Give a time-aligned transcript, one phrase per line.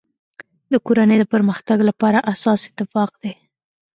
[0.71, 3.33] د کورنی د پرمختګ لپاره اساس اتفاق دی.